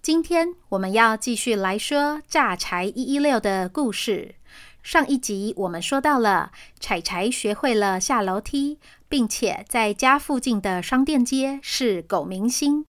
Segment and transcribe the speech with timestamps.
[0.00, 4.36] 今天我们要继续来说炸柴一一六的故事。
[4.82, 12.86] 上一集我们说到了柴柴学会了下楼梯，并且在家附近的商店街是狗明星。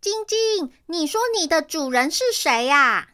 [0.00, 3.08] 晶晶，你说你的主人是谁呀？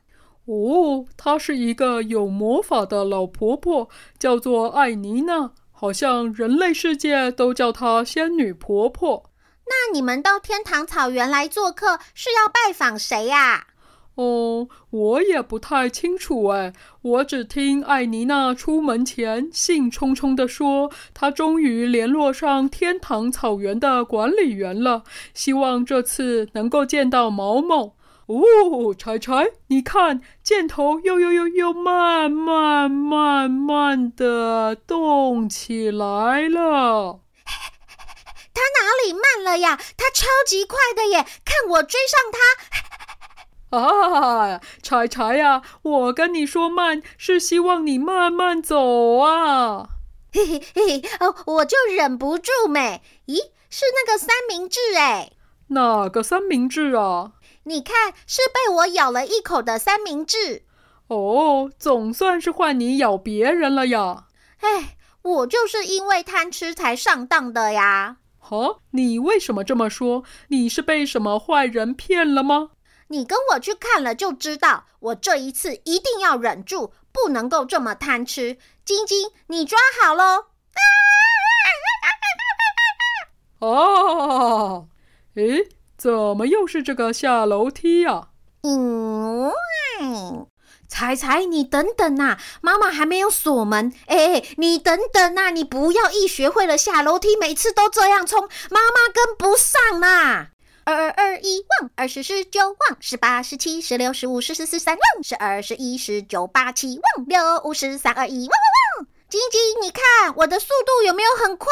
[0.47, 9.31] 哦，她是一个有魔法的老婆婆，叫做艾妮娜，好像人类世界都叫她仙女婆婆。
[9.69, 13.66] 那你们到天堂草原来做客是要拜访谁呀？
[14.14, 16.72] 哦，我也不太清楚哎。
[17.02, 27.94] 我只听艾妮娜出门前兴冲冲地说，她终于联络上天堂草原的管理员了，希望这次能够见到毛毛。
[28.27, 37.20] 哦，柴柴，你看，箭头又又又又慢慢慢慢的动起来了。
[38.59, 39.78] 他哪里慢了呀？
[39.97, 41.25] 他超级快的耶！
[41.45, 42.39] 看我追上他！
[43.78, 49.91] 啊，柴柴呀，我跟你说慢，是希望你慢慢走啊！
[50.32, 53.00] 嘿嘿嘿嘿，哦，我就忍不住没。
[53.27, 53.37] 咦，
[53.71, 55.31] 是那个三明治哎？
[55.69, 57.32] 哪个三明治啊？
[57.65, 60.65] 你看，是被我咬了一口的三明治。
[61.06, 64.25] 哦，总算是换你咬别人了呀！
[64.61, 68.16] 哎，我就是因为贪吃才上当的呀！
[68.50, 70.25] 哦，你为什么这么说？
[70.48, 72.70] 你是被什么坏人骗了吗？
[73.09, 74.84] 你跟我去看了就知道。
[75.00, 78.58] 我这一次一定要忍住，不能够这么贪吃。
[78.84, 80.47] 晶晶，你抓好喽！
[83.60, 84.88] 哦，
[85.34, 88.28] 诶，怎么又是这个下楼梯呀？
[88.62, 89.53] 嗯。
[90.88, 93.93] 彩彩，你等等呐、啊，妈妈还没有锁门。
[94.06, 100.49] 哎，你等等呐、啊，你不要一学会了下楼梯，每次都这样冲，妈妈跟不上呐。
[100.84, 109.06] 二二二一旺，二十十九旺，十八十七十六十五十四十三旺，十二十一十九八七旺，六五十三二一旺旺旺。
[109.28, 111.69] 晶晶，你看我的速度有没有很快？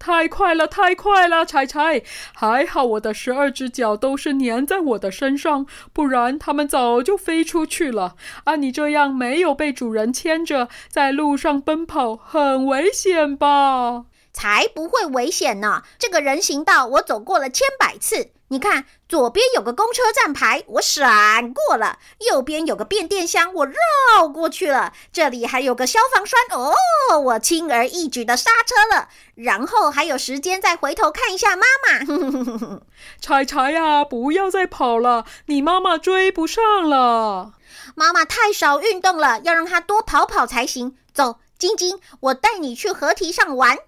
[0.00, 2.02] 太快了，太快了，柴柴！
[2.34, 8.16] 还好我的十二只脚都是粘在我的身上，不然它们早就飞出去了。
[8.44, 14.06] 按你这样没有被主人牵着在路上奔跑，很危险吧？
[14.32, 15.82] 才不会危险呢！
[15.98, 18.30] 这个人行道我走过了千百次。
[18.52, 26.74] 你看，左边有个公车站牌，我闪过了；右边有个变电箱，我绕过去了；这里还有个消防栓，哦，
[27.20, 29.08] 我轻而易举的刹车了。
[29.36, 32.80] 然后还有时间再回头看一下妈妈。
[33.20, 37.52] 柴柴呀，不要再跑了，你妈妈追不上了。
[37.94, 40.96] 妈妈太少运动了，要让她多跑跑才行。
[41.14, 43.78] 走，晶晶，我带你去河堤上玩。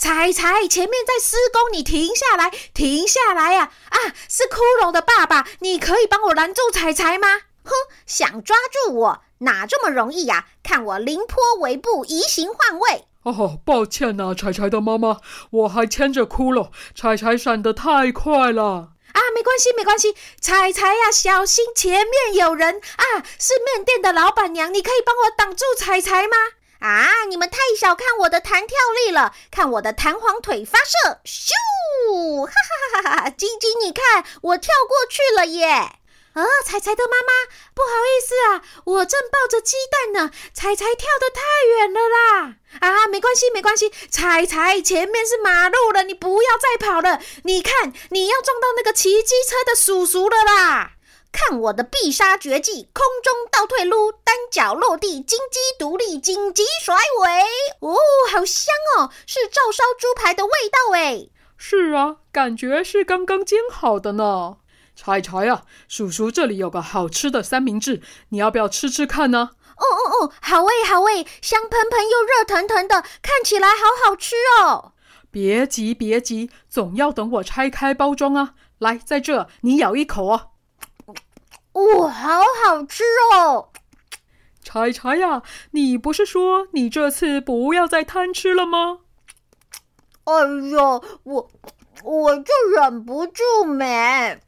[0.00, 3.70] 柴柴，前面在施工，你停下来，停下来呀！
[3.90, 7.28] 啊，啊，是骷髅的爸爸，你可以帮我拦住彩彩吗？
[7.62, 7.70] 哼，
[8.06, 10.46] 想抓住我，哪这么容易呀？
[10.62, 13.04] 看我凌波微步，移形换位。
[13.24, 15.18] 哦，抱歉呐，彩彩的妈妈，
[15.50, 18.92] 我还牵着骷髅，彩彩闪得太快了。
[19.12, 23.04] 啊，没关系，没关系，彩彩呀，小心前面有人啊！
[23.38, 26.36] 是面店的老板娘，你可以帮我挡住彩彩吗？
[26.80, 27.24] 啊！
[27.28, 32.46] 你们太小看我的弹跳力了，看我的弹簧腿发射，咻！
[32.46, 33.30] 哈哈哈哈哈！
[33.30, 35.66] 晶晶，你看我跳过去了耶！
[36.32, 42.54] 啊，彩彩的妈妈，不好意思啊，我正抱着鸡蛋呢，彩彩跳得太远了啦！
[42.80, 47.20] 啊，没关系，没关系，彩彩前面是马路了，你不要再跑了。
[47.44, 50.92] 你看，你要撞到那个骑机车的叔叔了啦！
[51.32, 57.88] 看我的必杀绝技：空中倒退噜，单脚落地，金鸡独立，紧急甩尾。
[57.88, 57.96] 哦，
[58.30, 61.28] 好香哦，是照烧猪排的味道哎。
[61.56, 64.56] 是啊，感觉是刚刚煎好的呢。
[64.96, 69.50] 柴柴啊，叔叔这里有个好吃的三明治，你要不要吃吃看呢？
[69.76, 74.92] 哦哦哦，好味好味，香喷喷又热腾腾的，看起来好好吃哦。
[75.30, 78.54] 别急别急，总要等我拆开包装啊。
[78.78, 80.49] 来，在这，你咬一口哦。
[81.72, 83.68] 哇，好好吃哦！
[84.62, 88.98] 柴柴呀，你不是说你这次不要再贪吃了吗？
[90.24, 90.32] 哎
[90.70, 91.50] 呦，我
[92.02, 94.40] 我就忍不住没。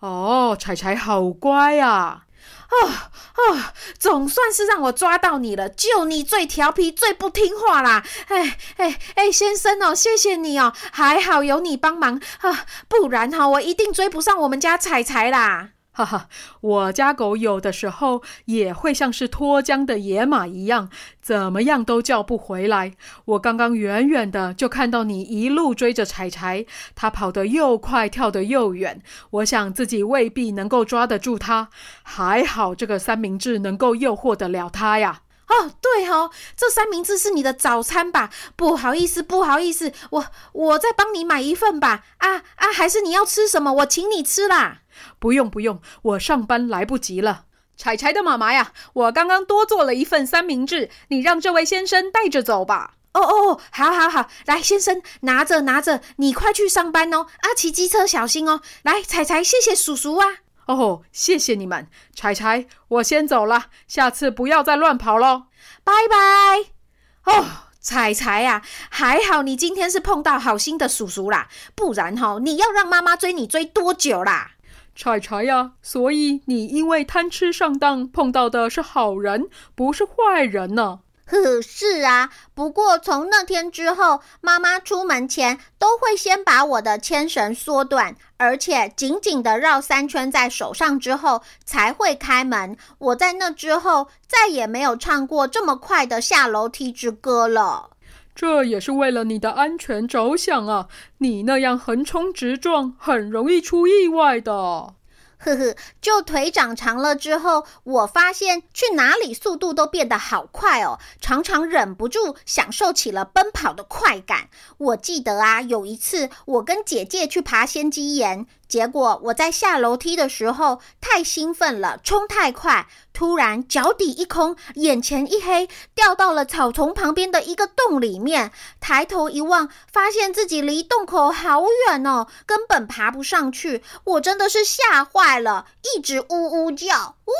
[0.00, 2.24] 哦，柴柴好乖呀！
[2.68, 8.04] 啊啊，总算是让我抓到你了，就你最调皮、最不听话啦！
[8.28, 15.70] 哎哎哎，先生哦，谢谢你哦，还好有你帮忙啊，不然哈，我一定追不上我们家彩彩啦。
[15.98, 16.28] 哈哈，
[16.60, 20.88] 我家狗有的时候也会像是脱缰的野马一样，
[21.20, 22.92] 怎么样都叫不回来。
[23.24, 26.64] 我刚刚远远的就看到你一路追着柴柴，
[26.94, 29.02] 它跑得又快，跳得又远。
[29.30, 31.68] 我想自己未必能够抓得住它，
[32.04, 35.22] 还好这个三明治能够诱惑得了它呀。
[35.48, 38.30] 哦，对哦，这三明治是你的早餐吧？
[38.54, 42.04] 不好意思，不好意思，我我再帮你买一份吧。
[42.18, 43.72] 啊啊，还是你要吃什么？
[43.72, 44.82] 我请你吃啦。
[45.18, 47.44] 不用不用，我上班来不及了。
[47.76, 52.94] 柴柴的妈妈呀，我刚刚多做了一份三明治，你让这位先生带着走吧。
[53.12, 57.26] 哦哦哦，好好好，来，先生拿着拿着，你快去上班哦。
[57.38, 58.60] 啊，骑机车小心哦。
[58.82, 60.26] 来，彩彩，谢谢叔叔啊。
[60.68, 65.44] 哦，谢谢你们，柴柴，我先走了，下次不要再乱跑喽。
[65.82, 67.32] 拜拜。
[67.32, 67.44] 哦，
[67.80, 74.52] 柴柴呀，还好你今天是碰到好心的叔叔啦，不然哈，你要让妈妈追你追多久啦？
[74.94, 81.00] 柴柴呀，所以你因为贪吃上当，碰到的是好人，不是坏人呢。
[81.28, 82.30] 呵， 是啊。
[82.54, 92.76] 不过从那天之后，妈妈出门前都会先把我的牵绳缩短，而且紧紧地绕三圈在手上之后才会开门。
[92.98, 97.90] 我在那之后再也没有唱过这么快的下楼梯之歌了。
[98.34, 100.86] 这也是为了你的安全着想啊！
[101.18, 104.94] 你那样横冲直撞，很容易出意外的。
[105.38, 114.48] 呵呵，就腿长长了之后，我发现去哪里速度都变得好快哦，常常忍不住享受起了奔跑的快感。
[114.78, 118.46] 我记得啊，有一次我跟姐姐去爬仙鸡岩。
[118.68, 135.66] 结果我在下楼梯的时候太兴奋了冲太快突然脚底一空眼前一黑掉到了草丛旁边的一个洞里面抬头一望发现自己离洞口好远哦根本爬不上去我真的是吓坏了
[135.96, 137.32] 一直呜呜叫呜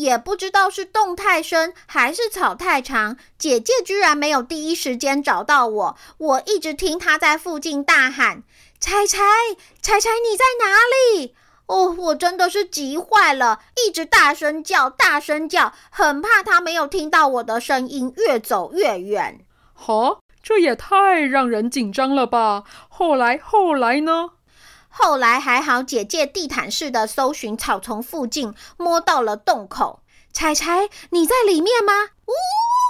[0.00, 5.96] 也不知道是洞太深还是草太长，姐姐居然没有第一时间找到我。
[6.16, 8.42] 我一直听她在附近大喊
[8.80, 9.18] ：“柴柴，
[9.82, 11.34] 柴柴，你在哪里？”
[11.68, 19.44] 哦，我真的是急坏了，一直大声叫，大声叫，很怕她没有听到我的声音，越走越远。
[19.74, 22.64] 哈，这也太让人紧张了吧？
[22.88, 24.30] 后来，后来呢？
[24.90, 30.02] 后来还好，姐姐地毯式的搜寻草丛附近，摸到了洞口。
[30.32, 31.92] 彩彩，你在里面吗？
[32.26, 32.34] 呜呜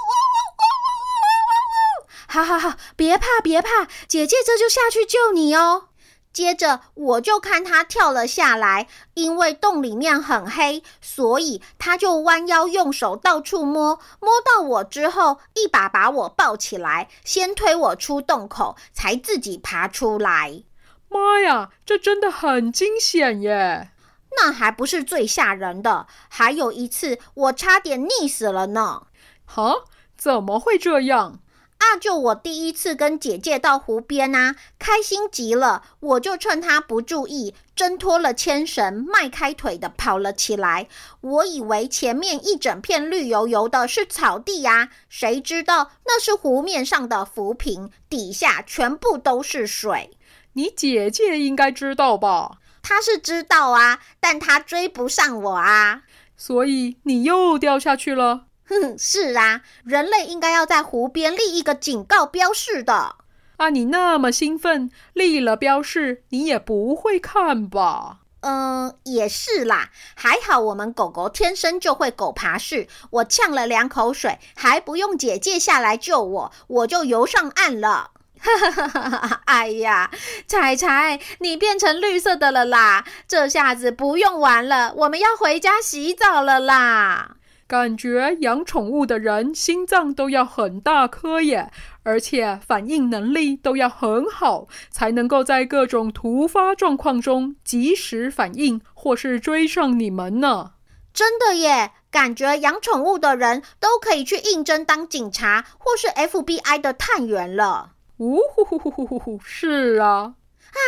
[0.09, 2.07] 呜呜呜呜呜呜！
[2.27, 5.89] 好好好，别怕别怕，姐姐这就下去救你哦。
[6.33, 20.63] 接着我就看她跳了下来，因为洞里面很黑，所以她就弯腰用手到处摸，摸到我之后，一把把我抱起来，先推我出洞口，才自己爬出来。
[21.11, 23.89] 妈呀，这真的很惊险耶！
[24.37, 29.07] 那还不是最吓人的，还有一次我差点溺死了呢。
[29.45, 29.83] 哈？
[30.17, 31.41] 怎么会这样？
[31.79, 40.87] 啊，就我第一次跟姐姐到湖边啊，开心极了，我就趁她不注意，挣脱了牵绳，迈开腿的跑了起来。
[41.19, 50.11] 我以为前面一整片绿油油的是草地啊，谁知道那是湖面上的浮萍，底下全部都是水。
[50.53, 52.57] 你姐姐应该知道吧？
[52.83, 56.01] 她是知道啊，但她追不上我啊，
[56.35, 58.45] 所以你又掉下去了。
[58.67, 63.15] 哼，是啊，人类应该要在湖边立一个警告标示的。
[63.57, 68.17] 啊，你那么兴奋，立了标示，你也不会看吧？
[68.39, 69.91] 嗯，也是啦。
[70.15, 78.09] 还好我们狗狗天生就会狗爬式，我呛了两口水，还不用姐姐下来救我，我就游上岸了。
[78.41, 79.41] 哈哈哈哈哈！
[79.45, 80.09] 哎呀，
[80.47, 83.05] 彩彩，你变成绿色的了啦！
[83.27, 87.35] 这下子不用玩了，我们要回家洗澡了啦！
[87.67, 91.71] 感觉养宠物的人心脏都要很大颗耶，
[92.03, 100.71] 而且反应能力都要很好，才能够在各种突发状况中及时反应或是追上你们呢。
[101.13, 107.90] 真的耶，感觉养宠物的人都可以去应征当警察或是 FBI 的探员了。
[108.21, 110.35] 呜呼呼呼呼呼呼，是啊。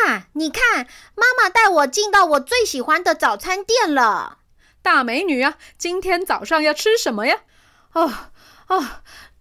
[0.05, 0.85] 啊，你看，
[1.15, 4.37] 妈妈带我进到我最喜欢的早餐店了。
[4.83, 7.39] 大美女啊，今天早上要吃什么呀？
[7.93, 8.13] 哦
[8.67, 8.85] 哦，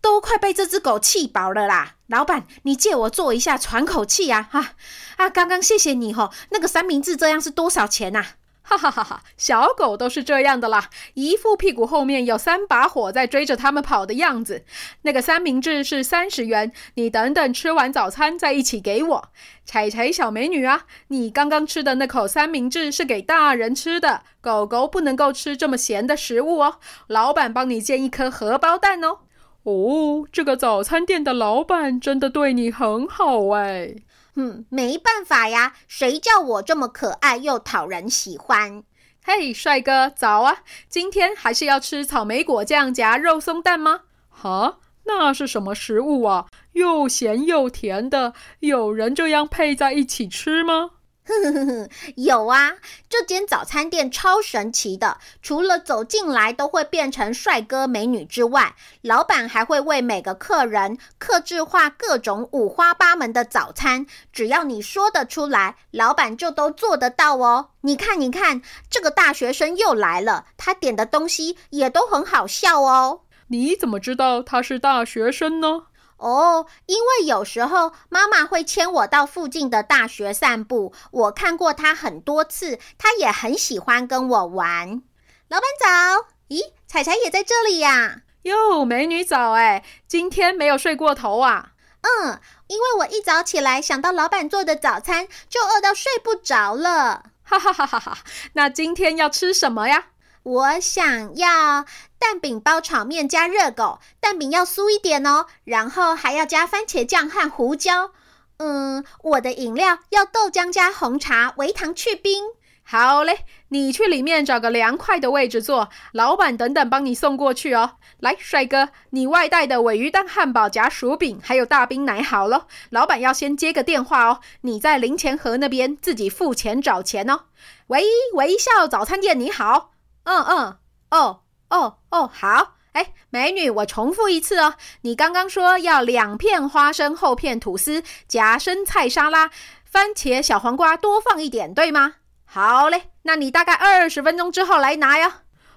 [0.00, 1.96] 都快被这只狗气饱了啦！
[2.06, 4.48] 老板，你借我坐一下，喘口气呀！
[4.52, 4.72] 啊
[5.16, 8.24] 啊，刚刚谢谢你吼，那个三明治这样是多少钱呐？
[8.64, 9.22] 哈哈哈哈！
[9.36, 14.64] 小狗都是这样的啦，一副屁股后面有三把火在追着他们跑的样子。
[15.02, 19.28] 那个三明治是三十元，你等等吃完早餐再一起给我。
[19.66, 26.76] 柴柴小美女啊，你刚刚吃的那口三明治是给大人吃的，狗狗不能够吃这么咸的食物哦。
[27.08, 29.18] 老板帮你煎一颗荷包蛋哦。
[29.64, 33.96] 哦，这个早餐店的老板真的对你很好哎。
[34.34, 38.82] 嗯，没办法呀，谁叫我这么可爱又讨人喜欢？
[39.24, 40.64] 嘿，帅哥，早啊！
[40.88, 44.00] 今天还是要吃草莓果酱夹肉松蛋吗？
[44.28, 46.46] 哈，那是什么食物啊？
[46.72, 50.90] 又咸又甜的，有人这样配在一起吃吗？
[51.24, 52.72] 呵呵呵呵，有啊，
[53.08, 67.68] 这间早餐店超神奇的，除了走进来都会变成帅哥美女之外，老板还会为每个客人客制化各种五花八门的早餐，只要你说得出来，老板就都做得到哦。
[67.82, 68.60] 你看，你看，
[68.90, 73.20] 这个大学生又来了，他点的东西也都很好笑哦。
[73.48, 75.84] 你怎么知道他是大学生呢？
[76.22, 85.02] 哦，因为有时候妈妈会牵我到附近的大学散步，我看过她很多次，她也很喜欢跟我玩。
[85.48, 88.22] 老板早，咦，彩彩也在这里呀？
[88.42, 91.72] 哟，美女早哎，今天没有睡过头啊？
[92.02, 97.24] 嗯，因为我一早起来想到老板做的早餐，就饿到睡不着了。
[97.44, 98.18] 哈哈哈哈哈！
[98.54, 100.06] 那今天要吃什么呀？
[100.44, 101.84] 我想要
[102.18, 108.10] 蛋饼包炒面加热狗，蛋饼要酥一点哦，然后还要加番茄酱和胡椒。
[108.56, 112.42] 嗯，我的饮料要豆浆加红茶，微糖去冰。
[112.82, 117.92] 好嘞，你去里面找个凉快的位置坐，老板等等帮你送过去哦。
[118.18, 127.42] 来，帅哥，你外带的鮪鱼蛋汉堡夹薯饼还有大冰奶好了，老板要先接个电话哦，你在零钱盒那边自己付钱找钱哦。
[127.86, 128.02] 喂，
[128.34, 129.91] 微笑早餐店你好。
[130.24, 130.76] 嗯嗯，
[131.10, 139.50] 哦哦哦，好，哎，美女，我重复一次哦，你刚刚说要两片花生，厚片吐司，夹生菜沙拉，
[139.84, 142.14] 番茄小黄瓜多放一点，对吗？
[142.44, 145.32] 好嘞，那你大概二十分钟之后来拿哟。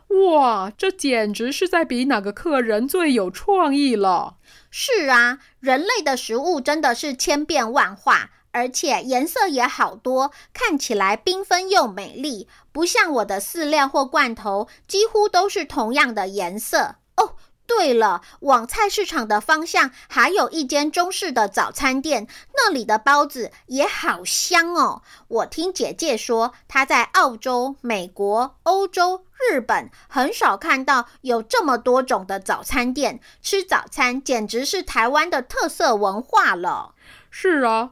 [0.09, 4.35] 哇，这简直是在比哪个客人最有创意了。
[4.69, 8.29] 是啊，人类的食物真的是千变万化。
[8.55, 16.95] 而且颜色也好多，看起来缤纷又美丽，不像我的饲料或罐头，几乎都是同样的颜色。
[17.17, 17.35] 哦，
[17.67, 25.01] 对了，往菜市场的方向还有一间中式的早餐店，那里的包子也好香哦。
[25.27, 36.95] 我听姐姐说，她在澳洲、美国、欧洲、日本很少看到有这么多种的早餐店，吃早餐简直是台湾的特色文化了。
[37.29, 37.91] 是啊。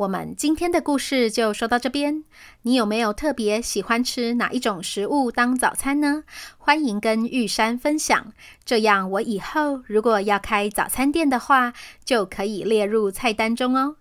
[0.00, 2.24] 我们今天的故事就说到这边。
[2.62, 6.24] 你有没有特别喜欢吃哪一种食物当早餐呢？
[6.56, 8.32] 欢迎跟玉山分享，
[8.64, 13.96] 这样我以后如果要开早餐店的话，就可以列入菜单中哦。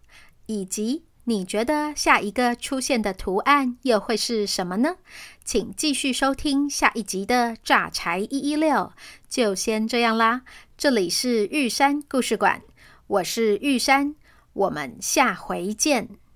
[0.45, 4.95] 以及你觉得下一个出现的图案又会是什么呢？
[5.43, 8.93] 请继续收听下一集的榨柴一一六。
[9.27, 10.43] 就先这样啦，
[10.77, 12.61] 这里是玉山故事馆，
[13.07, 14.15] 我是玉山。
[14.53, 16.19] 我们下回见。